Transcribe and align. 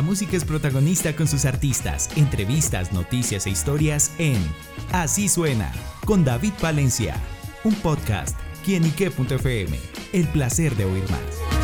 La 0.00 0.06
música 0.06 0.34
es 0.34 0.46
protagonista 0.46 1.14
con 1.14 1.28
sus 1.28 1.44
artistas, 1.44 2.08
entrevistas, 2.16 2.90
noticias 2.90 3.44
e 3.44 3.50
historias 3.50 4.12
en 4.16 4.38
Así 4.92 5.28
suena 5.28 5.70
con 6.06 6.24
David 6.24 6.54
Valencia, 6.62 7.16
un 7.64 7.74
podcast 7.74 8.34
quienique.fm. 8.64 9.78
El 10.14 10.26
placer 10.28 10.74
de 10.76 10.86
oír 10.86 11.04
más. 11.10 11.59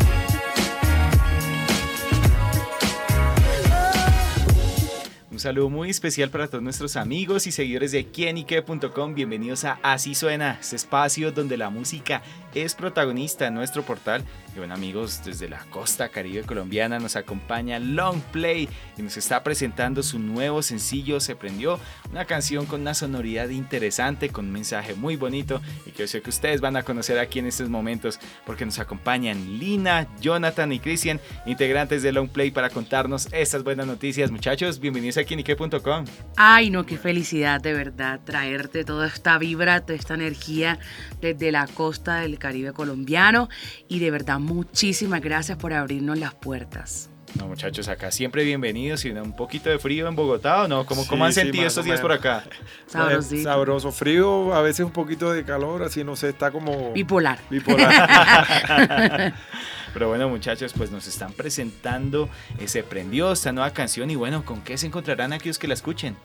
Un 5.37 5.41
saludo 5.41 5.69
muy 5.69 5.91
especial 5.91 6.31
para 6.31 6.47
todos 6.47 6.63
nuestros 6.63 6.95
amigos 6.95 7.45
y 7.45 7.51
seguidores 7.51 7.91
de 7.91 8.07
quienique.com. 8.07 9.13
Bienvenidos 9.13 9.65
a 9.65 9.77
Así 9.83 10.15
Suena, 10.15 10.57
este 10.59 10.77
espacio 10.77 11.31
donde 11.31 11.57
la 11.57 11.69
música 11.69 12.23
es 12.63 12.75
protagonista 12.75 13.47
en 13.47 13.53
nuestro 13.53 13.83
portal. 13.83 14.23
Y 14.55 14.57
bueno, 14.57 14.73
amigos, 14.73 15.21
desde 15.23 15.47
la 15.47 15.63
costa 15.65 16.09
caribe 16.09 16.41
colombiana 16.41 16.97
nos 16.99 17.15
acompaña 17.15 17.77
Long 17.77 18.19
Play 18.31 18.67
y 18.97 19.01
nos 19.03 19.17
está 19.17 19.43
presentando 19.43 20.01
su 20.01 20.17
nuevo 20.17 20.63
sencillo 20.63 21.19
Se 21.19 21.35
Prendió, 21.35 21.79
una 22.09 22.25
canción 22.25 22.65
con 22.65 22.81
una 22.81 22.95
sonoridad 22.95 23.49
interesante, 23.49 24.29
con 24.29 24.45
un 24.45 24.51
mensaje 24.51 24.95
muy 24.95 25.15
bonito 25.15 25.61
y 25.85 25.91
que 25.91 25.99
yo 25.99 26.07
sé 26.07 26.21
que 26.21 26.31
ustedes 26.31 26.61
van 26.61 26.75
a 26.75 26.83
conocer 26.83 27.19
aquí 27.19 27.37
en 27.37 27.45
estos 27.45 27.69
momentos 27.69 28.19
porque 28.45 28.65
nos 28.65 28.79
acompañan 28.79 29.59
Lina, 29.59 30.07
Jonathan 30.19 30.71
y 30.71 30.79
Cristian, 30.79 31.19
integrantes 31.45 32.01
de 32.01 32.11
Long 32.11 32.29
Play 32.29 32.49
para 32.49 32.71
contarnos 32.71 33.27
estas 33.31 33.63
buenas 33.63 33.85
noticias. 33.85 34.31
Muchachos, 34.31 34.79
bienvenidos 34.79 35.17
a 35.17 35.26
quienique.com. 35.27 36.05
Ay, 36.35 36.69
no, 36.69 36.85
qué 36.85 36.97
felicidad 36.97 37.61
de 37.61 37.73
verdad 37.73 38.19
traerte 38.23 38.83
toda 38.83 39.07
esta 39.07 39.37
vibra, 39.37 39.81
toda 39.81 39.95
esta 39.95 40.15
energía 40.15 40.79
desde 41.21 41.51
la 41.51 41.67
costa 41.67 42.21
del 42.21 42.39
Caribe 42.39 42.73
colombiano 42.73 43.49
y 43.87 43.99
de 43.99 44.09
verdad 44.09 44.39
muchísimas 44.39 45.21
gracias 45.21 45.57
por 45.57 45.73
abrirnos 45.73 46.17
las 46.17 46.33
puertas. 46.33 47.09
No, 47.35 47.47
muchachos, 47.47 47.87
acá 47.87 48.09
siempre 48.09 48.43
bienvenidos 48.43 49.03
y 49.05 49.11
un 49.11 49.35
poquito 49.35 49.69
de 49.69 49.77
frío 49.77 50.07
en 50.07 50.15
Bogotá, 50.15 50.63
¿o 50.63 50.67
no? 50.67 50.85
¿Cómo, 50.85 51.05
¿cómo 51.05 51.25
han 51.25 51.33
sentido 51.33 51.67
estos 51.67 51.85
días 51.85 51.99
por 51.99 52.11
acá? 52.11 52.43
Sabrosito. 52.87 53.43
Sabroso, 53.43 53.91
frío, 53.91 54.53
a 54.53 54.61
veces 54.61 54.85
un 54.85 54.91
poquito 54.91 55.31
de 55.31 55.43
calor, 55.43 55.83
así 55.83 56.03
no 56.03 56.15
sé, 56.15 56.29
está 56.29 56.51
como... 56.51 56.93
Bipolar. 56.93 57.39
Bipolar. 57.49 59.33
Pero 59.97 60.09
bueno, 60.09 60.29
muchachos, 60.29 60.73
pues 60.77 60.91
nos 60.91 61.07
están 61.07 61.33
presentando, 61.33 62.29
eh, 62.59 62.67
se 62.67 62.83
prendió 62.83 63.31
esta 63.31 63.51
nueva 63.51 63.71
canción 63.71 64.11
y 64.11 64.15
bueno, 64.15 64.45
¿con 64.45 64.61
qué 64.61 64.77
se 64.77 64.85
encontrarán 64.85 65.33
aquellos 65.33 65.57
que 65.57 65.67
la 65.67 65.73
escuchen? 65.73 66.15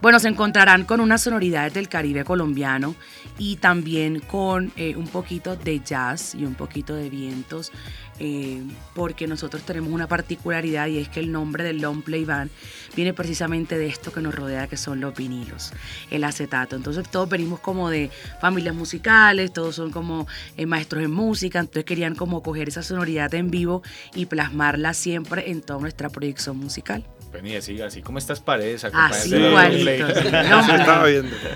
Bueno, 0.00 0.20
se 0.20 0.28
encontrarán 0.28 0.84
con 0.84 1.00
unas 1.00 1.22
sonoridades 1.22 1.74
del 1.74 1.88
Caribe 1.88 2.24
colombiano 2.24 2.94
y 3.38 3.56
también 3.56 4.20
con 4.20 4.72
eh, 4.76 4.94
un 4.96 5.08
poquito 5.08 5.56
de 5.56 5.80
jazz 5.80 6.34
y 6.34 6.44
un 6.44 6.54
poquito 6.54 6.94
de 6.94 7.10
vientos, 7.10 7.72
eh, 8.20 8.62
porque 8.94 9.26
nosotros 9.26 9.62
tenemos 9.62 9.92
una 9.92 10.06
particularidad 10.06 10.86
y 10.86 10.98
es 10.98 11.08
que 11.08 11.20
el 11.20 11.32
nombre 11.32 11.64
del 11.64 11.80
Long 11.80 12.02
Play 12.02 12.24
Band 12.24 12.50
viene 12.96 13.12
precisamente 13.12 13.78
de 13.78 13.86
esto 13.86 14.12
que 14.12 14.20
nos 14.20 14.34
rodea, 14.34 14.66
que 14.66 14.76
son 14.76 15.00
los 15.00 15.14
vinilos, 15.14 15.72
el 16.10 16.24
acetato. 16.24 16.76
Entonces 16.76 17.08
todos 17.08 17.28
venimos 17.28 17.60
como 17.60 17.90
de 17.90 18.10
familias 18.40 18.74
musicales, 18.74 19.52
todos 19.52 19.76
son 19.76 19.90
como 19.90 20.26
eh, 20.56 20.66
maestros 20.66 21.04
en 21.04 21.12
música, 21.12 21.58
entonces 21.58 21.84
querían 21.84 22.14
como 22.14 22.42
coger 22.42 22.68
esa 22.68 22.82
sonoridad 22.82 23.34
en 23.34 23.50
vivo 23.50 23.82
y 24.14 24.26
plasmarla 24.26 24.94
siempre 24.94 25.50
en 25.50 25.60
toda 25.60 25.80
nuestra 25.80 26.08
proyección 26.08 26.56
musical. 26.56 27.04
Vení, 27.32 27.56
así, 27.56 27.80
así 27.82 28.00
como 28.00 28.18
estas 28.18 28.40
paredes. 28.40 28.84
Así 28.84 29.34
igualito. 29.34 30.08
estaba 30.08 31.06
viendo. 31.06 31.36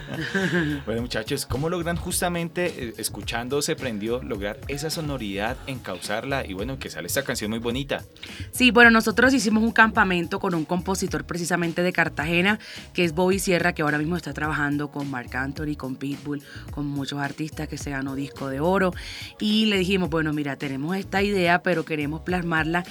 Bueno, 0.87 1.03
muchachos, 1.03 1.47
¿cómo 1.47 1.69
logran 1.69 1.97
justamente, 1.97 2.67
eh, 2.67 2.95
escuchando 2.99 3.63
Se 3.63 3.77
Prendió, 3.77 4.23
lograr 4.23 4.59
esa 4.69 4.91
sonoridad, 4.91 5.57
encauzarla 5.67 6.47
y 6.47 6.53
bueno, 6.53 6.79
que 6.79 6.91
sale 6.91 7.07
esta 7.07 7.23
canción 7.23 7.51
muy 7.51 7.59
bonita? 7.59 8.03
Sí, 8.51 8.71
bueno, 8.71 8.91
nosotros 8.91 9.33
hicimos 9.33 9.63
un 9.63 9.73
campamento 9.73 10.41
con 10.41 10.55
un 10.55 10.65
compositor 10.65 11.25
precisamente 11.25 11.83
de 11.83 11.93
Cartagena, 11.93 12.59
que 12.93 13.05
es 13.05 13.15
Bobby 13.15 13.39
Sierra, 13.39 13.73
que 13.73 13.83
ahora 13.83 13.99
mismo 13.99 14.17
está 14.17 14.33
trabajando 14.33 14.91
con 14.91 15.11
Marc 15.11 15.35
Anthony, 15.35 15.77
con 15.77 15.97
Pitbull, 15.97 16.43
con 16.71 16.87
muchos 16.87 17.21
artistas 17.21 17.69
que 17.69 17.79
se 17.79 17.91
ganó 17.91 18.15
disco 18.15 18.49
de 18.49 18.61
oro. 18.61 18.93
Y 19.41 19.67
le 19.67 19.79
dijimos, 19.79 20.11
bueno, 20.11 20.33
mira, 20.33 20.57
tenemos 20.57 20.97
esta 20.97 21.23
idea, 21.23 21.63
pero 21.63 21.85
queremos 21.85 22.21
plasmarla 22.23 22.85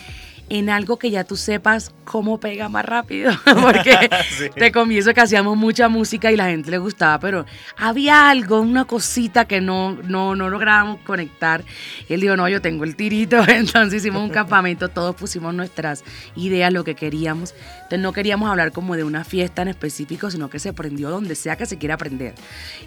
en 0.52 0.70
algo 0.70 0.98
que 1.00 1.10
ya 1.12 1.24
tú 1.24 1.38
sepas 1.38 1.94
cómo 2.04 2.42
pega 2.42 2.68
más 2.72 2.86
rápido. 2.86 3.32
Porque 3.62 4.10
te 4.56 4.72
comienzo 4.72 5.14
que 5.14 5.22
hacíamos 5.22 5.58
mucha 5.58 5.90
música 5.90 6.32
y 6.32 6.36
la 6.36 6.48
gente 6.48 6.72
le 6.72 6.78
gustaba, 6.78 7.20
pero 7.20 7.46
había 7.78 8.30
algo, 8.30 8.62
una 8.62 8.86
cosita 8.86 9.46
que 9.46 9.62
no, 9.62 9.98
no, 10.04 10.36
no 10.36 10.50
lográbamos 10.50 11.00
conectar. 11.02 11.64
Y 12.08 12.14
él 12.14 12.22
dijo, 12.22 12.36
no, 12.36 12.48
yo 12.50 12.62
tengo 12.62 12.84
el 12.84 12.96
tirito. 12.96 13.44
Entonces 13.48 14.02
hicimos 14.02 14.24
un 14.24 14.30
campamento, 14.30 14.90
todos 14.90 15.16
pusimos 15.16 15.54
nuestras 15.54 16.04
ideas, 16.36 16.74
lo 16.74 16.84
que 16.84 16.96
queríamos. 16.96 17.54
Entonces 17.76 18.00
no 18.00 18.14
queríamos 18.14 18.50
hablar 18.50 18.72
como 18.72 18.96
de 18.96 19.04
una 19.04 19.24
fiesta 19.24 19.62
en 19.62 19.68
específico, 19.68 20.32
sino 20.32 20.50
que 20.50 20.60
se 20.60 20.74
prendió 20.74 21.10
donde 21.10 21.36
sea 21.36 21.56
que 21.56 21.66
se 21.66 21.78
quiera 21.78 21.96
aprender. 21.96 22.34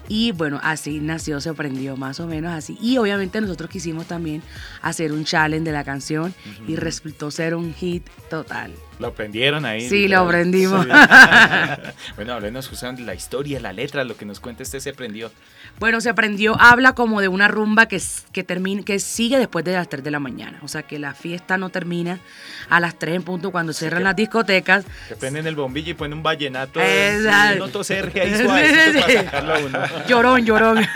Y 0.07 0.31
bueno, 0.31 0.59
así 0.63 0.99
nació, 0.99 1.39
se 1.41 1.53
prendió 1.53 1.95
más 1.95 2.19
o 2.19 2.27
menos 2.27 2.53
así. 2.53 2.77
Y 2.81 2.97
obviamente 2.97 3.39
nosotros 3.39 3.69
quisimos 3.69 4.07
también 4.07 4.41
hacer 4.81 5.11
un 5.11 5.23
challenge 5.23 5.65
de 5.65 5.71
la 5.71 5.83
canción 5.83 6.33
y 6.67 6.75
resultó 6.75 7.31
ser 7.31 7.55
un 7.55 7.73
hit 7.73 8.07
total. 8.29 8.71
¿Lo 8.99 9.07
aprendieron 9.07 9.65
ahí? 9.65 9.87
Sí, 9.89 10.07
lo 10.07 10.19
aprendimos. 10.19 10.87
bueno, 12.15 12.33
háblenos 12.33 12.67
justamente 12.69 13.03
la 13.03 13.13
historia, 13.13 13.59
la 13.59 13.73
letra, 13.73 14.03
lo 14.03 14.15
que 14.15 14.25
nos 14.25 14.39
cuenta 14.39 14.63
este 14.63 14.79
se 14.79 14.93
prendió. 14.93 15.31
Bueno, 15.79 15.99
se 15.99 16.13
prendió, 16.13 16.55
habla 16.59 16.93
como 16.93 17.19
de 17.19 17.27
una 17.27 17.49
rumba 17.49 17.87
que, 17.87 18.01
que, 18.31 18.43
termina, 18.43 18.83
que 18.83 18.99
sigue 18.99 19.37
después 19.37 19.65
de 19.65 19.73
las 19.73 19.89
3 19.89 20.03
de 20.03 20.11
la 20.11 20.19
mañana. 20.19 20.59
O 20.61 20.69
sea, 20.69 20.83
que 20.83 20.99
la 20.99 21.13
fiesta 21.13 21.57
no 21.57 21.69
termina 21.69 22.19
a 22.69 22.79
las 22.79 22.97
3 22.97 23.15
en 23.15 23.23
punto 23.23 23.51
cuando 23.51 23.73
cierran 23.73 24.03
las 24.03 24.15
discotecas. 24.15 24.85
Que 25.09 25.15
prenden 25.15 25.45
el 25.47 25.55
bombillo 25.55 25.91
y 25.91 25.93
ponen 25.93 26.19
un 26.19 26.23
vallenato. 26.23 26.79
Exacto. 26.79 27.79
Un 27.79 27.83
Sergio 27.83 28.23
ahí 28.23 28.35
suave 28.35 28.93
para 29.01 29.13
sacarlo 29.23 29.53
a 29.53 29.59
uno. 29.59 29.79
Llorón, 30.07 30.45
llorón. 30.45 30.87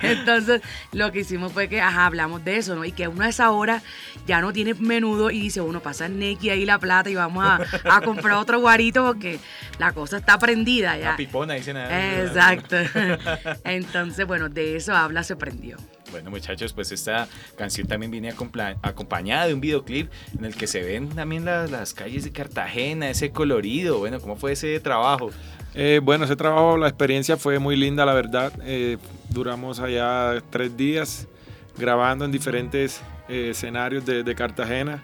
Entonces, 0.00 0.60
lo 0.92 1.10
que 1.12 1.20
hicimos 1.20 1.52
fue 1.52 1.68
que, 1.68 1.80
ajá, 1.80 2.06
hablamos 2.06 2.44
de 2.44 2.58
eso, 2.58 2.74
¿no? 2.74 2.84
Y 2.84 2.92
que 2.92 3.08
uno 3.08 3.24
a 3.24 3.28
esa 3.28 3.50
hora 3.50 3.82
ya 4.26 4.40
no 4.40 4.52
tiene 4.52 4.74
menudo 4.74 5.30
y 5.30 5.40
dice, 5.40 5.62
uno 5.62 5.80
pasa 5.80 6.06
el 6.06 6.18
Neki 6.18 6.50
ahí 6.50 6.66
la 6.66 6.78
plata 6.78 7.05
y 7.08 7.14
vamos 7.14 7.44
a, 7.44 8.00
comprar 8.02 8.38
otro 8.38 8.60
guarito 8.60 9.04
porque 9.04 9.38
la 9.78 9.92
cosa 9.92 10.18
está 10.18 10.38
prendida 10.38 10.96
ya. 10.98 11.10
La 11.10 11.16
pipona, 11.16 11.54
dicen. 11.54 11.76
Exacto. 11.76 12.76
Entonces, 13.64 14.26
bueno, 14.26 14.48
de 14.48 14.76
eso 14.76 14.94
habla 14.94 15.22
Se 15.22 15.36
Prendió. 15.36 15.76
Bueno, 16.10 16.30
muchachos, 16.30 16.72
pues 16.72 16.92
esta 16.92 17.26
canción 17.56 17.88
también 17.88 18.10
viene 18.10 18.32
acompañada 18.82 19.46
de 19.46 19.54
un 19.54 19.60
videoclip 19.60 20.10
en 20.38 20.44
el 20.44 20.54
que 20.54 20.66
se 20.66 20.82
ven 20.82 21.08
también 21.08 21.44
las, 21.44 21.94
calles 21.94 22.24
de 22.24 22.32
Cartagena, 22.32 23.10
ese 23.10 23.30
colorido. 23.30 23.98
Bueno, 23.98 24.20
¿cómo 24.20 24.36
fue 24.36 24.52
ese 24.52 24.78
trabajo? 24.80 25.30
Eh, 25.74 26.00
bueno, 26.02 26.24
ese 26.24 26.36
trabajo, 26.36 26.78
la 26.78 26.88
experiencia 26.88 27.36
fue 27.36 27.58
muy 27.58 27.76
linda, 27.76 28.06
la 28.06 28.14
verdad. 28.14 28.52
Eh, 28.62 28.98
duramos 29.30 29.80
allá 29.80 30.40
tres 30.50 30.76
días 30.76 31.26
grabando 31.76 32.24
en 32.24 32.32
diferentes 32.32 33.02
eh, 33.28 33.48
escenarios 33.50 34.06
de, 34.06 34.22
de 34.22 34.34
Cartagena 34.34 35.02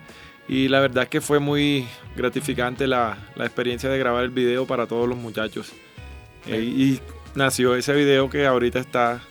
y 0.53 0.69
la 0.69 0.81
verdad 0.81 1.05
es 1.05 1.09
que 1.09 1.23
fue 1.23 1.39
muy 1.39 1.89
gratificante 2.15 2.87
la, 2.87 3.17
la 3.37 3.47
experiencia 3.47 3.89
de 3.89 3.99
grabar 3.99 4.23
el 4.23 4.29
video 4.29 4.67
para 4.67 4.87
todos 4.87 5.09
los 5.09 5.17
muchachos. 5.17 5.73
Eh, 6.47 6.61
y 6.61 7.01
nació 7.35 7.75
ese 7.75 7.95
video 7.95 8.29
que 8.29 8.45
ahorita 8.45 8.79
está 8.79 9.23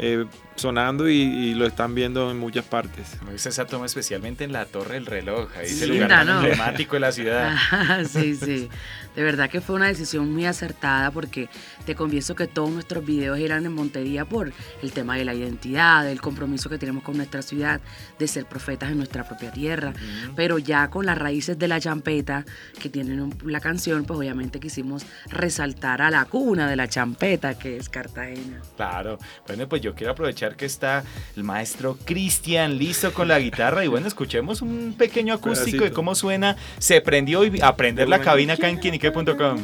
eh, 0.00 0.24
sonando 0.56 1.08
y, 1.08 1.54
lo 1.54 1.66
están 1.66 1.94
viendo 1.94 2.30
en 2.30 2.38
muchas 2.38 2.64
partes. 2.64 3.16
Me 3.24 3.32
gusta 3.32 3.48
esa 3.48 3.66
toma 3.66 3.86
especialmente 3.86 4.44
en 4.44 4.52
la 4.52 4.66
Torre 4.66 4.94
del 4.94 5.06
Reloj, 5.06 5.50
ahí 5.56 5.66
es 5.66 5.80
el 5.82 5.90
lugar 5.90 6.28
emblemático 6.28 6.96
de 6.96 7.00
la 7.00 7.12
ciudad. 7.12 7.56
sí, 8.08 8.34
sí. 8.36 8.68
De 9.14 9.22
verdad 9.22 9.48
que 9.48 9.62
fue 9.62 9.76
una 9.76 9.86
decisión 9.86 10.30
muy 10.30 10.44
acertada 10.44 11.10
porque 11.10 11.48
te 11.86 11.94
confieso 11.94 12.34
que 12.34 12.46
todos 12.46 12.70
nuestros 12.70 13.04
videos 13.04 13.38
eran 13.38 13.64
en 13.64 13.72
Montería 13.72 14.26
por 14.26 14.52
el 14.82 14.92
tema 14.92 15.16
de 15.16 15.24
la 15.24 15.34
identidad, 15.34 16.08
el 16.10 16.20
compromiso 16.20 16.68
que 16.68 16.76
tenemos 16.76 17.02
con 17.02 17.16
nuestra 17.16 17.40
ciudad, 17.40 17.80
de 18.18 18.28
ser 18.28 18.44
profetas 18.44 18.90
en 18.90 18.98
nuestra 18.98 19.26
propia 19.26 19.50
tierra. 19.50 19.94
Pero 20.34 20.58
ya 20.58 20.90
con 20.90 21.06
las 21.06 21.16
raíces 21.16 21.58
de 21.58 21.66
la 21.66 21.80
champeta 21.80 22.44
que 22.80 22.90
tienen 22.90 23.34
la 23.44 23.60
canción, 23.60 24.04
pues 24.04 24.18
obviamente 24.18 24.60
quisimos 24.60 25.06
resaltar 25.30 26.02
a 26.02 26.10
la 26.10 26.26
cuna 26.26 26.68
de 26.68 26.76
la 26.76 26.86
champeta, 26.86 27.58
que 27.58 27.78
es 27.78 27.88
Cartagena. 27.88 28.60
Claro. 28.76 29.18
Bueno, 29.46 29.66
pues 29.66 29.80
yo 29.80 29.94
quiero 29.94 30.12
aprovechar 30.12 30.45
que 30.54 30.66
está 30.66 31.02
el 31.36 31.42
maestro 31.42 31.98
Cristian 32.04 32.78
listo 32.78 33.12
con 33.12 33.26
la 33.28 33.38
guitarra 33.38 33.84
y 33.84 33.88
bueno, 33.88 34.06
escuchemos 34.06 34.62
un 34.62 34.94
pequeño 34.96 35.34
acústico 35.34 35.84
de 35.84 35.92
cómo 35.92 36.14
suena. 36.14 36.56
Se 36.78 37.00
prendió 37.00 37.44
y 37.44 37.60
aprender 37.60 38.08
la 38.08 38.20
cabina 38.20 38.54
acá 38.54 38.68
en 38.68 38.78
quinique.com. 38.78 39.58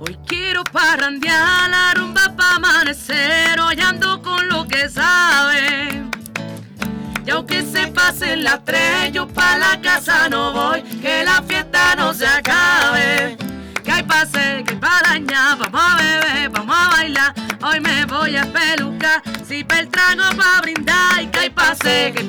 Hoy 0.00 0.18
quiero 0.26 0.64
parrandear 0.64 1.68
la 1.68 1.94
rumba 1.94 2.34
para 2.36 2.56
amanecer, 2.56 3.60
hoy 3.60 3.78
ando 3.80 4.22
con 4.22 4.48
lo 4.48 4.66
que 4.66 4.88
sabe. 4.88 6.04
Y 7.26 7.30
aunque 7.30 7.62
se 7.62 7.88
pase 7.88 8.36
la 8.36 8.64
tres, 8.64 9.12
yo 9.12 9.28
pa' 9.28 9.58
la 9.58 9.78
casa 9.82 10.30
no 10.30 10.52
voy, 10.54 10.82
que 11.02 11.24
la 11.24 11.42
fiesta 11.42 11.94
no 11.94 12.14
se 12.14 12.26
acabe 12.26 13.36
pase, 14.08 14.64
que 14.64 14.78
hay 14.82 15.02
dañar, 15.04 15.58
vamos 15.58 15.80
a 15.80 15.96
beber, 15.96 16.48
vamos 16.50 16.76
a 16.76 16.88
bailar, 16.88 17.34
hoy 17.62 17.80
me 17.80 18.04
voy 18.06 18.36
a 18.36 18.44
pelucar, 18.44 19.22
si 19.46 19.62
pel 19.62 19.88
trago 19.88 20.24
pa' 20.36 20.60
brindar, 20.62 21.22
y 21.22 21.26
que 21.26 21.50
pase, 21.50 22.12
que 22.14 22.24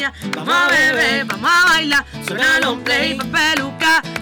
niña, 0.00 0.12
vamos 0.36 0.54
a 0.54 0.68
beber, 0.68 1.24
vamos 1.24 1.50
a 1.50 1.68
bailar. 1.70 2.04
Suena 2.26 2.60
long 2.60 2.82
play, 2.82 3.16
peluca, 3.16 3.79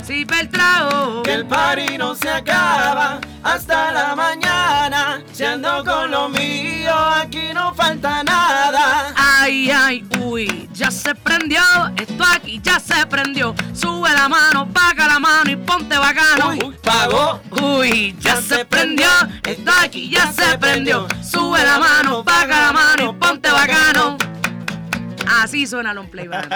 si 0.09 0.27
el 0.41 0.49
trago. 0.49 1.23
Que 1.23 1.35
el 1.35 1.47
party 1.47 1.99
no 1.99 2.15
se 2.15 2.31
acaba 2.31 3.21
hasta 3.43 3.93
la 3.93 4.17
mañana. 4.17 5.23
Si 5.33 5.45
ando 5.45 5.85
con 5.85 6.11
lo 6.11 6.31
mío, 6.31 6.95
aquí 6.95 7.53
no 7.53 7.75
falta 7.75 8.25
nada. 8.25 9.13
Ay, 9.15 9.71
ay, 9.71 10.09
uy, 10.21 10.67
ya 10.73 10.91
se 10.91 11.15
prendió, 11.15 11.61
esto 11.99 12.25
aquí 12.25 12.59
ya 12.63 12.81
se 12.81 13.07
prendió. 13.07 13.55
Sube 13.75 14.11
la 14.15 14.31
mano, 14.31 14.67
paga 14.73 15.07
la 15.09 15.19
mano 15.19 15.51
y 15.51 15.57
ponte 15.57 15.99
bacano. 15.99 16.53
Uy, 16.53 16.75
pagó. 16.83 17.43
Uy, 17.61 18.17
ya 18.19 18.41
se 18.41 18.65
prendió, 18.65 19.11
esto 19.45 19.71
aquí 19.79 20.09
ya 20.09 20.33
se 20.33 20.57
prendió. 20.57 21.07
Sube 21.23 21.63
la 21.63 21.79
mano, 21.79 22.25
paga 22.25 22.61
la 22.61 22.73
mano 22.73 23.11
y 23.11 23.13
ponte 23.13 23.51
bacano. 23.51 24.17
Así 25.43 25.67
suena 25.67 25.93
Long 25.93 26.09
Play 26.09 26.29
Band. 26.29 26.51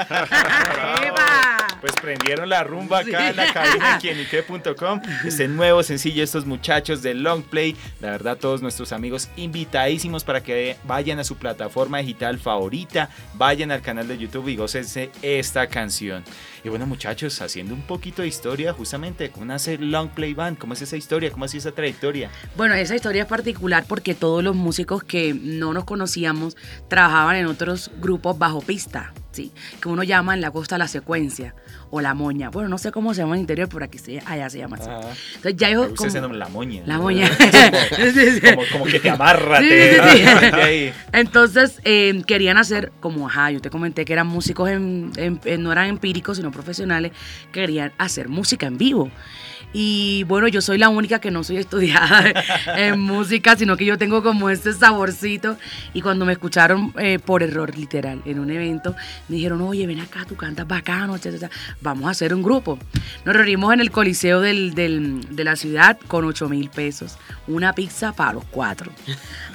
Pues 1.82 1.94
prendieron 2.00 2.48
la 2.48 2.62
rumba 2.62 3.00
acá 3.00 3.30
en 3.30 3.36
la 3.36 3.52
cabina 3.52 3.94
en 3.94 4.00
quienique.com. 4.30 5.00
Este 5.26 5.48
nuevo 5.48 5.82
sencillo, 5.82 6.22
estos 6.22 6.46
muchachos 6.46 7.02
de 7.02 7.12
Long 7.12 7.42
Play. 7.42 7.76
La 8.00 8.12
verdad, 8.12 8.38
todos 8.38 8.62
nuestros 8.62 8.92
amigos 8.92 9.28
invitadísimos 9.34 10.22
para 10.22 10.44
que 10.44 10.76
vayan 10.84 11.18
a 11.18 11.24
su 11.24 11.36
plataforma 11.38 11.98
digital 11.98 12.38
favorita, 12.38 13.10
vayan 13.34 13.72
al 13.72 13.82
canal 13.82 14.06
de 14.06 14.16
YouTube 14.16 14.46
y 14.46 14.54
gocense 14.54 15.10
esta 15.22 15.66
canción. 15.66 16.22
Y 16.62 16.68
bueno, 16.68 16.86
muchachos, 16.86 17.42
haciendo 17.42 17.74
un 17.74 17.82
poquito 17.82 18.22
de 18.22 18.28
historia, 18.28 18.72
justamente, 18.72 19.30
¿cómo 19.30 19.46
nace 19.46 19.76
Long 19.76 20.08
Play 20.08 20.34
Band? 20.34 20.58
¿Cómo 20.58 20.74
es 20.74 20.82
esa 20.82 20.96
historia? 20.96 21.32
¿Cómo 21.32 21.46
ha 21.46 21.48
sido 21.48 21.62
esa 21.62 21.72
trayectoria? 21.72 22.30
Bueno, 22.56 22.76
esa 22.76 22.94
historia 22.94 23.22
es 23.22 23.28
particular 23.28 23.86
porque 23.88 24.14
todos 24.14 24.44
los 24.44 24.54
músicos 24.54 25.02
que 25.02 25.34
no 25.34 25.72
nos 25.72 25.82
conocíamos 25.82 26.56
trabajaban 26.88 27.34
en 27.34 27.46
otros 27.46 27.90
grupos 28.00 28.38
bajo 28.38 28.60
pista. 28.60 29.12
Sí, 29.32 29.50
que 29.80 29.88
uno 29.88 30.02
llama 30.02 30.34
en 30.34 30.42
la 30.42 30.50
costa 30.50 30.76
la 30.76 30.88
secuencia 30.88 31.54
o 31.90 32.02
la 32.02 32.12
moña. 32.12 32.50
Bueno, 32.50 32.68
no 32.68 32.76
sé 32.76 32.92
cómo 32.92 33.14
se 33.14 33.22
llama 33.22 33.34
en 33.34 33.36
el 33.36 33.40
interior, 33.40 33.68
pero 33.70 33.86
aquí 33.86 33.98
se, 33.98 34.22
allá 34.26 34.50
se 34.50 34.58
llama 34.58 34.76
así. 34.76 34.90
Entonces 35.36 35.56
ya 35.56 35.70
yo... 35.70 35.94
Como, 35.94 36.10
nombre, 36.20 36.38
la 36.38 36.48
moña. 36.48 36.82
La 36.84 36.98
moña. 36.98 37.30
como, 38.54 38.62
como, 38.70 38.84
que 38.84 39.00
te 39.00 39.08
amarra. 39.08 39.60
Entonces 41.12 41.80
eh, 41.84 42.22
querían 42.26 42.58
hacer 42.58 42.92
como, 43.00 43.26
ajá, 43.26 43.50
yo 43.50 43.60
te 43.60 43.70
comenté 43.70 44.04
que 44.04 44.12
eran 44.12 44.26
músicos, 44.26 44.68
en, 44.68 45.12
no 45.58 45.72
eran 45.72 45.88
empíricos, 45.88 46.36
sino 46.36 46.50
profesionales, 46.50 47.12
querían 47.52 47.92
hacer 47.96 48.28
música 48.28 48.66
en 48.66 48.76
vivo. 48.76 49.10
Y 49.72 50.24
bueno, 50.24 50.48
yo 50.48 50.60
soy 50.60 50.78
la 50.78 50.88
única 50.88 51.18
que 51.18 51.30
no 51.30 51.44
soy 51.44 51.58
estudiada 51.58 52.32
en 52.76 53.00
música, 53.00 53.56
sino 53.56 53.76
que 53.76 53.84
yo 53.84 53.96
tengo 53.98 54.22
como 54.22 54.50
este 54.50 54.72
saborcito. 54.72 55.56
Y 55.94 56.02
cuando 56.02 56.24
me 56.24 56.32
escucharon 56.32 56.92
eh, 56.98 57.18
por 57.18 57.42
error, 57.42 57.76
literal, 57.76 58.22
en 58.24 58.38
un 58.38 58.50
evento, 58.50 58.94
me 59.28 59.36
dijeron, 59.36 59.62
oye, 59.62 59.86
ven 59.86 60.00
acá, 60.00 60.24
tú 60.26 60.36
cantas 60.36 60.66
bacano, 60.66 61.16
vamos 61.80 62.06
a 62.06 62.10
hacer 62.10 62.34
un 62.34 62.42
grupo. 62.42 62.78
Nos 63.24 63.34
reunimos 63.34 63.72
en 63.72 63.80
el 63.80 63.90
coliseo 63.90 64.40
del, 64.40 64.74
de 64.74 65.44
la 65.44 65.56
ciudad 65.56 65.98
con 66.06 66.24
8 66.24 66.48
mil 66.48 66.68
pesos. 66.70 67.16
Una 67.46 67.72
pizza 67.72 68.12
para 68.12 68.34
los 68.34 68.44
cuatro. 68.44 68.92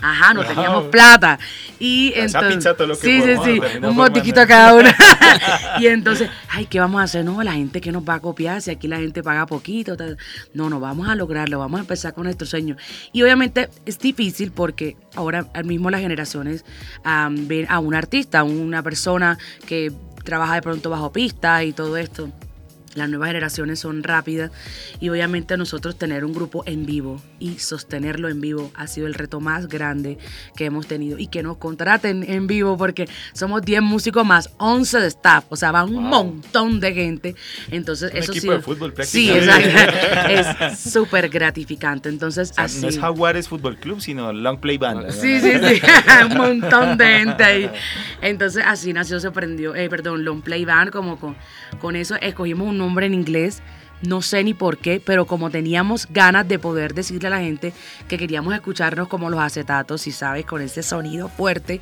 Ajá, 0.01 0.33
no 0.33 0.43
teníamos 0.43 0.85
plata. 0.85 1.39
Y 1.79 2.13
entonces, 2.15 2.55
pizza 2.55 2.73
todo 2.73 2.87
lo 2.87 2.97
que 2.97 3.07
Sí, 3.07 3.21
sí, 3.21 3.35
sí, 3.43 3.77
un 3.81 3.95
motiquito 3.95 4.41
a 4.41 4.47
cada 4.47 4.73
uno. 4.73 4.89
y 5.79 5.87
entonces, 5.87 6.29
ay, 6.49 6.65
¿qué 6.65 6.79
vamos 6.79 7.01
a 7.01 7.03
hacer? 7.03 7.23
No, 7.23 7.41
la 7.43 7.53
gente 7.53 7.81
que 7.81 7.91
nos 7.91 8.03
va 8.03 8.15
a 8.15 8.19
copiar, 8.19 8.61
si 8.61 8.71
aquí 8.71 8.87
la 8.87 8.97
gente 8.97 9.23
paga 9.23 9.45
poquito, 9.45 9.95
no, 10.53 10.69
no, 10.69 10.79
vamos 10.79 11.07
a 11.07 11.15
lograrlo, 11.15 11.59
vamos 11.59 11.79
a 11.79 11.81
empezar 11.81 12.13
con 12.13 12.25
nuestro 12.25 12.47
sueño. 12.47 12.77
Y 13.11 13.23
obviamente 13.23 13.69
es 13.85 13.99
difícil 13.99 14.51
porque 14.51 14.95
ahora 15.15 15.47
mismo 15.63 15.89
las 15.89 16.01
generaciones 16.01 16.63
ven 17.31 17.65
a 17.69 17.79
un 17.79 17.95
artista, 17.95 18.39
a 18.39 18.43
una 18.43 18.83
persona 18.83 19.37
que 19.65 19.91
trabaja 20.23 20.55
de 20.55 20.61
pronto 20.61 20.89
bajo 20.89 21.11
pista 21.11 21.63
y 21.63 21.73
todo 21.73 21.97
esto 21.97 22.31
las 22.97 23.09
nuevas 23.09 23.27
generaciones 23.29 23.79
son 23.79 24.03
rápidas 24.03 24.51
y 24.99 25.09
obviamente 25.09 25.57
nosotros 25.57 25.97
tener 25.97 26.25
un 26.25 26.33
grupo 26.33 26.63
en 26.65 26.85
vivo 26.85 27.21
y 27.39 27.59
sostenerlo 27.59 28.29
en 28.29 28.41
vivo 28.41 28.71
ha 28.75 28.87
sido 28.87 29.07
el 29.07 29.13
reto 29.13 29.39
más 29.39 29.67
grande 29.67 30.17
que 30.55 30.65
hemos 30.65 30.87
tenido 30.87 31.17
y 31.17 31.27
que 31.27 31.43
nos 31.43 31.57
contraten 31.57 32.23
en 32.23 32.47
vivo 32.47 32.77
porque 32.77 33.07
somos 33.33 33.61
10 33.61 33.81
músicos 33.81 34.25
más 34.25 34.49
11 34.57 34.99
de 34.99 35.07
staff, 35.07 35.45
o 35.49 35.55
sea, 35.55 35.71
va 35.71 35.83
un 35.83 36.03
montón 36.03 36.79
de 36.79 36.93
gente. 36.93 37.35
Entonces, 37.71 38.11
un 38.11 38.17
eso 38.17 38.31
equipo 38.31 38.51
sí. 38.51 38.57
de 38.57 38.61
fútbol 38.61 38.93
Sí, 39.03 39.31
exacto. 39.31 40.29
es 40.29 40.79
súper 40.91 41.29
gratificante. 41.29 42.09
Entonces, 42.09 42.53
así. 42.57 42.81
No 42.81 42.87
es 42.87 42.99
Jaguares 42.99 43.47
Fútbol 43.47 43.77
Club, 43.77 44.01
sino 44.01 44.33
Long 44.33 44.59
Play 44.59 44.77
Band. 44.77 45.11
Sí, 45.11 45.39
sí, 45.39 45.51
sí. 45.51 45.81
un 46.31 46.37
montón 46.37 46.97
de 46.97 47.05
gente 47.05 47.43
ahí. 47.43 47.71
Entonces, 48.21 48.63
así 48.65 48.93
nació, 48.93 49.19
se 49.19 49.31
prendió, 49.31 49.75
eh, 49.75 49.89
perdón, 49.89 50.23
Long 50.23 50.41
Play 50.41 50.65
Band, 50.65 50.91
como 50.91 51.19
con, 51.19 51.35
con 51.79 51.95
eso 51.95 52.15
escogimos 52.21 52.67
un 52.67 52.77
nombre 52.87 53.05
en 53.05 53.13
inglés 53.13 53.61
no 54.01 54.21
sé 54.21 54.43
ni 54.43 54.53
por 54.53 54.77
qué, 54.77 55.01
pero 55.03 55.25
como 55.25 55.49
teníamos 55.49 56.07
ganas 56.09 56.47
de 56.47 56.59
poder 56.59 56.93
decirle 56.93 57.27
a 57.27 57.31
la 57.31 57.39
gente 57.39 57.73
que 58.07 58.17
queríamos 58.17 58.53
escucharnos 58.53 59.07
como 59.07 59.29
los 59.29 59.39
acetatos, 59.39 60.01
si 60.01 60.11
sabes, 60.11 60.45
con 60.45 60.61
ese 60.61 60.83
sonido 60.83 61.29
fuerte, 61.29 61.81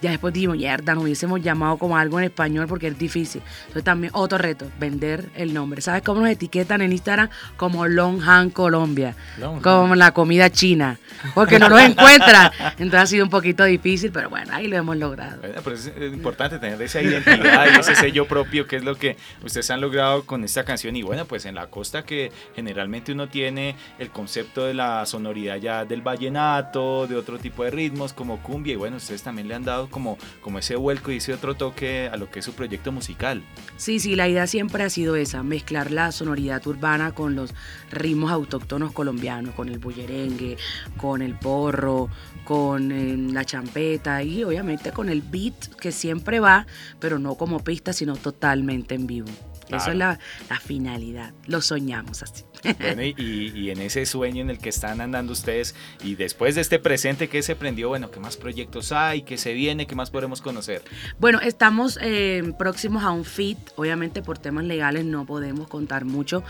ya 0.00 0.10
después 0.10 0.34
dijimos, 0.34 0.56
mierda, 0.56 0.94
nos 0.94 1.04
hubiésemos 1.04 1.40
llamado 1.40 1.76
como 1.76 1.96
algo 1.96 2.18
en 2.18 2.24
español 2.26 2.66
porque 2.66 2.88
es 2.88 2.98
difícil. 2.98 3.42
Entonces 3.62 3.84
también 3.84 4.12
otro 4.14 4.38
reto, 4.38 4.70
vender 4.78 5.30
el 5.34 5.54
nombre. 5.54 5.80
¿Sabes 5.80 6.02
cómo 6.02 6.20
nos 6.20 6.30
etiquetan 6.30 6.82
en 6.82 6.92
Instagram? 6.92 7.28
Como 7.56 7.86
Long 7.86 8.22
Han 8.22 8.50
Colombia, 8.50 9.14
como 9.62 9.94
la 9.94 10.12
comida 10.12 10.50
china, 10.50 10.98
porque 11.34 11.58
no 11.58 11.68
lo 11.68 11.78
encuentran. 11.78 12.50
Entonces 12.78 13.00
ha 13.00 13.06
sido 13.06 13.24
un 13.24 13.30
poquito 13.30 13.64
difícil, 13.64 14.10
pero 14.12 14.30
bueno, 14.30 14.52
ahí 14.54 14.66
lo 14.66 14.76
hemos 14.76 14.96
logrado. 14.96 15.40
pero 15.62 15.76
es 15.76 15.92
importante 16.12 16.58
tener 16.58 16.80
esa 16.82 17.00
identidad 17.00 17.66
y 17.74 17.80
ese 17.80 17.94
sello 17.94 18.26
propio, 18.26 18.66
que 18.66 18.76
es 18.76 18.84
lo 18.84 18.96
que 18.96 19.16
ustedes 19.44 19.70
han 19.70 19.80
logrado 19.80 20.24
con 20.24 20.44
esta 20.44 20.64
canción. 20.64 20.96
Y 20.96 21.02
bueno, 21.02 21.24
pues 21.24 21.44
en 21.46 21.51
la 21.54 21.68
costa 21.68 22.04
que 22.04 22.32
generalmente 22.54 23.12
uno 23.12 23.28
tiene 23.28 23.76
el 23.98 24.10
concepto 24.10 24.64
de 24.64 24.74
la 24.74 25.04
sonoridad 25.06 25.56
ya 25.56 25.84
del 25.84 26.02
vallenato, 26.02 27.06
de 27.06 27.16
otro 27.16 27.38
tipo 27.38 27.64
de 27.64 27.70
ritmos 27.70 28.12
como 28.12 28.42
cumbia 28.42 28.74
y 28.74 28.76
bueno, 28.76 28.96
ustedes 28.96 29.22
también 29.22 29.48
le 29.48 29.54
han 29.54 29.64
dado 29.64 29.88
como, 29.88 30.18
como 30.40 30.58
ese 30.58 30.76
vuelco 30.76 31.12
y 31.12 31.16
ese 31.16 31.34
otro 31.34 31.54
toque 31.54 32.08
a 32.12 32.16
lo 32.16 32.30
que 32.30 32.40
es 32.40 32.44
su 32.44 32.54
proyecto 32.54 32.92
musical. 32.92 33.42
Sí, 33.76 33.98
sí, 33.98 34.16
la 34.16 34.28
idea 34.28 34.46
siempre 34.46 34.84
ha 34.84 34.90
sido 34.90 35.16
esa, 35.16 35.42
mezclar 35.42 35.90
la 35.90 36.12
sonoridad 36.12 36.66
urbana 36.66 37.12
con 37.12 37.34
los 37.34 37.54
ritmos 37.90 38.30
autóctonos 38.30 38.92
colombianos, 38.92 39.54
con 39.54 39.68
el 39.68 39.78
bullerengue, 39.78 40.56
con 40.96 41.22
el 41.22 41.34
porro, 41.34 42.08
con 42.44 42.92
eh, 42.92 43.16
la 43.32 43.44
champeta 43.44 44.22
y 44.22 44.44
obviamente 44.44 44.92
con 44.92 45.08
el 45.08 45.22
beat 45.22 45.74
que 45.76 45.92
siempre 45.92 46.40
va, 46.40 46.66
pero 46.98 47.18
no 47.18 47.34
como 47.36 47.62
pista, 47.62 47.92
sino 47.92 48.16
totalmente 48.16 48.94
en 48.94 49.06
vivo. 49.06 49.28
Eso 49.76 49.90
es 49.90 49.96
la, 49.96 50.18
finalidad. 50.64 51.32
Lo 51.46 51.60
soñamos 51.60 52.22
así. 52.22 52.44
Bueno, 52.78 53.02
y, 53.02 53.70
en 53.70 53.80
ese 53.80 54.06
sueño 54.06 54.42
en 54.42 54.50
el 54.50 54.58
que 54.58 54.68
están 54.68 55.00
andando 55.00 55.32
ustedes 55.32 55.74
y 56.04 56.14
después 56.14 56.54
de 56.54 56.60
este 56.60 56.78
presente 56.78 57.28
que 57.28 57.42
se 57.42 57.56
prendió, 57.56 57.88
bueno, 57.88 58.10
¿qué 58.10 58.20
más 58.20 58.36
proyectos 58.36 58.92
hay? 58.92 59.22
¿Qué 59.22 59.36
se 59.36 59.52
viene? 59.52 59.86
¿Qué 59.86 59.94
más 59.94 60.10
podremos 60.10 60.40
conocer? 60.40 60.82
Bueno, 61.18 61.40
estamos 61.40 61.98
eh, 62.00 62.52
próximos 62.58 63.02
a 63.02 63.10
un 63.10 63.24
fit. 63.24 63.58
Obviamente 63.76 64.22
por 64.22 64.38
temas 64.38 64.64
legales 64.64 65.04
no 65.04 65.26
podemos 65.26 65.68
contar 65.68 66.04
mucho, 66.04 66.44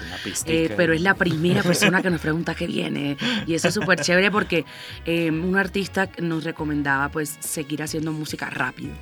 eh, 0.47 0.73
pero 0.77 0.93
es 0.93 1.01
la 1.01 1.15
primera 1.15 1.63
persona 1.63 2.03
que 2.03 2.11
nos 2.11 2.21
pregunta 2.21 2.55
qué 2.55 2.67
viene. 2.67 3.17
Y 3.47 3.55
eso 3.55 3.69
es 3.69 3.75
súper 3.75 4.01
chévere 4.01 4.31
porque 4.31 4.65
eh, 5.07 5.31
un 5.31 5.57
artista 5.57 6.11
nos 6.19 6.45
recomendaba 6.45 7.09
pues 7.09 7.37
seguir 7.41 7.83
haciendo 7.83 8.13
música 8.13 8.51
rápido 8.51 8.93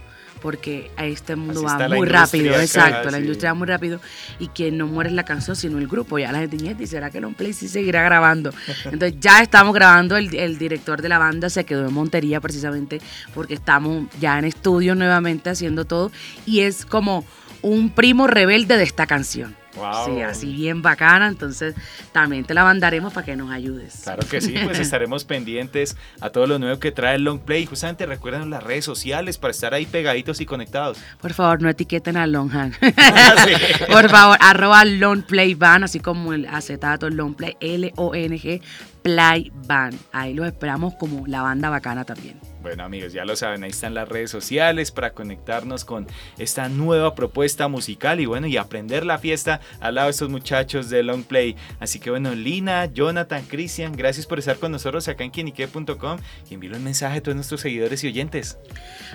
porque 0.40 0.90
a 0.97 1.06
este 1.06 1.37
mundo 1.37 1.62
va 1.62 1.88
muy 1.88 2.06
rápido, 2.06 2.59
exacto, 2.61 3.11
la 3.11 3.18
industria 3.18 3.52
va 3.52 3.59
muy 3.59 3.68
rápido 3.68 4.00
y 4.38 4.49
quien 4.49 4.78
no 4.78 4.87
muere 4.87 5.11
es 5.11 5.16
la 5.16 5.25
canción, 5.25 5.56
sino 5.56 5.78
el 5.78 5.87
grupo. 5.87 6.18
Ya 6.18 6.32
la 6.32 6.40
gente 6.40 6.56
dice, 6.56 6.87
¿será 6.87 7.11
que 7.11 7.20
no 7.20 7.32
Play 7.32 7.52
sí 7.52 7.68
seguirá 7.68 8.02
grabando? 8.02 8.52
Entonces 8.85 9.18
ya 9.20 9.40
estamos 9.40 9.75
grabando, 9.75 10.16
el, 10.16 10.35
el, 10.35 10.59
director 10.59 11.02
de 11.02 11.09
la 11.09 11.18
banda 11.18 11.50
se 11.50 11.64
quedó 11.64 11.87
en 11.87 11.94
Montería 11.94 12.40
precisamente 12.40 13.00
porque 13.35 13.54
estamos 13.54 14.06
ya 14.20 14.38
en 14.38 14.44
estudio 14.44 14.94
nuevamente 14.94 15.50
haciendo 15.50 15.85
todo 15.85 16.11
y 16.47 16.61
es 16.61 16.85
como 16.85 17.25
un 17.62 17.90
primo 17.90 18.26
rebelde 18.26 18.76
de 18.76 18.85
esta 18.85 19.06
canción. 19.06 19.60
Sí, 20.04 20.20
así 20.20 20.52
bien 20.52 20.82
bacana, 20.82 21.28
entonces 21.28 21.74
también 22.12 22.44
te 22.44 22.54
la 22.54 22.64
mandaremos 22.64 23.12
para 23.12 23.24
que 23.24 23.36
nos 23.36 23.50
ayudes. 23.50 24.00
Claro 24.02 24.26
que 24.28 24.40
sí, 24.40 24.54
pues 24.64 24.78
estaremos 24.80 25.24
pendientes 25.24 25.96
a 26.20 26.30
todo 26.30 26.46
lo 26.46 26.58
nuevo 26.58 26.78
que 26.80 26.92
trae 26.92 27.16
el 27.16 27.24
Long 27.24 27.40
Play. 27.40 27.66
Justamente 27.66 28.06
recuerden 28.06 28.50
las 28.50 28.62
redes 28.62 28.84
sociales 28.84 29.38
para 29.38 29.52
estar 29.52 29.72
ahí 29.74 29.86
pegaditos 29.86 30.40
y 30.40 30.46
conectados. 30.46 30.98
Por 31.20 31.32
favor, 31.32 31.62
no 31.62 31.68
etiqueten 31.68 32.16
a 32.16 32.26
Longhand. 32.26 32.74
Por 33.90 34.08
favor, 34.10 34.36
arroba 34.40 34.84
Long 34.84 35.22
Play 35.22 35.54
Van, 35.54 35.84
así 35.84 36.00
como 36.00 36.32
el 36.32 36.46
acetato 36.46 37.08
Long 37.08 37.34
Play, 37.34 37.56
L-O-N-G, 37.60 38.60
Play 39.02 39.52
Van. 39.66 39.96
Ahí 40.12 40.34
los 40.34 40.46
esperamos 40.46 40.94
como 40.94 41.26
la 41.26 41.42
banda 41.42 41.70
bacana 41.70 42.04
también. 42.04 42.50
Bueno 42.62 42.85
amigos, 42.85 43.14
ya 43.14 43.25
lo 43.25 43.37
saben, 43.37 43.64
ahí 43.64 43.71
están 43.71 43.95
las 43.95 44.07
redes 44.07 44.31
sociales 44.31 44.90
para 44.90 45.12
conectarnos 45.12 45.87
con 45.87 46.07
esta 46.37 46.69
nueva 46.69 47.14
propuesta 47.14 47.69
musical 47.69 48.21
y 48.21 48.26
bueno, 48.26 48.47
y 48.47 48.59
aprender 48.59 49.07
la 49.07 49.19
fiesta 49.19 49.61
al 49.81 49.95
lado 49.95 50.09
de 50.09 50.11
estos 50.11 50.29
muchachos 50.29 50.90
de 50.90 51.02
Long 51.02 51.25
Play. 51.25 51.57
Así 51.79 52.00
que 52.00 52.11
bueno, 52.11 52.35
Lina, 52.35 52.85
Jonathan, 52.85 53.45
Cristian, 53.47 53.93
gracias 53.93 54.26
por 54.26 54.38
estar 54.38 54.59
con 54.59 54.73
nosotros 54.73 55.09
acá 55.09 55.25
en 55.25 55.31
quienique.com 55.31 56.19
y 56.50 56.55
envío 56.55 56.76
un 56.76 56.85
mensaje 56.85 57.19
a 57.19 57.23
todos 57.23 57.35
nuestros 57.35 57.62
seguidores 57.62 58.05
y 58.05 58.09
oyentes. 58.09 58.59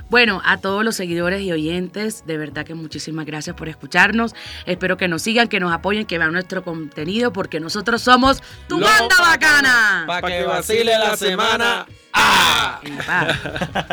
Bueno, 0.10 0.42
a 0.44 0.58
todos 0.58 0.84
los 0.84 0.96
seguidores 0.96 1.42
y 1.42 1.52
oyentes, 1.52 2.25
de 2.25 2.38
verdad 2.38 2.66
que 2.66 2.74
muchísimas 2.74 3.28
gracias 3.28 3.56
por 3.56 3.70
escucharnos. 3.70 4.34
Espero 4.66 4.98
que 4.98 5.08
nos 5.08 5.22
sigan, 5.22 5.50
que 5.50 5.60
nos 5.60 5.72
apoyen, 5.72 6.06
que 6.06 6.18
vean 6.18 6.32
nuestro 6.32 6.64
contenido 6.64 7.32
porque 7.32 7.60
nosotros 7.60 8.02
somos 8.02 8.42
tu 8.68 8.80
banda 8.80 9.16
bacana. 9.20 10.06
Para 10.08 10.28
que 10.28 10.44
vacile 10.44 10.98
la 10.98 11.16
semana. 11.16 11.86
¡Ah! 12.15 12.79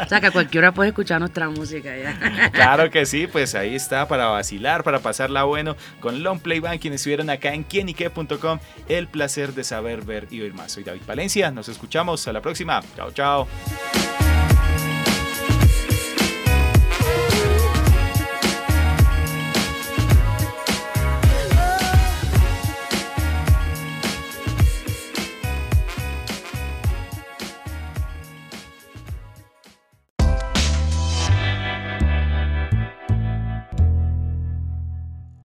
O 0.04 0.08
sea 0.08 0.20
que 0.20 0.26
a 0.26 0.30
cualquier 0.30 0.64
hora 0.64 0.72
puede 0.72 0.90
escuchar 0.90 1.20
nuestra 1.20 1.48
música 1.48 1.90
ya. 1.96 2.50
Claro 2.52 2.90
que 2.90 3.04
sí, 3.06 3.26
pues 3.26 3.54
ahí 3.54 3.74
está 3.74 4.06
para 4.06 4.26
vacilar, 4.26 4.84
para 4.84 5.00
pasarla 5.00 5.44
bueno 5.44 5.76
con 6.00 6.22
Long 6.22 6.40
Play 6.40 6.60
Band, 6.60 6.80
quienes 6.80 7.00
estuvieron 7.00 7.30
acá 7.30 7.52
en 7.52 7.64
quienique.com. 7.64 8.58
El 8.88 9.08
placer 9.08 9.54
de 9.54 9.64
saber, 9.64 10.02
ver 10.02 10.28
y 10.30 10.40
oír 10.40 10.54
más. 10.54 10.72
Soy 10.72 10.84
David 10.84 11.02
Valencia, 11.06 11.50
nos 11.50 11.68
escuchamos 11.68 12.26
a 12.28 12.32
la 12.32 12.40
próxima. 12.40 12.80
Chao, 12.96 13.10
chao. 13.12 13.48